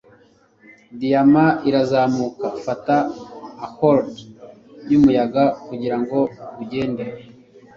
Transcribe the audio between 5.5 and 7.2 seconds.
kugirango ugende